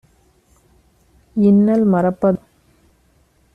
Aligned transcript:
இன்னல் 1.35 1.85
மறப்ப 1.85 2.23
துண்டோ?" 2.23 2.43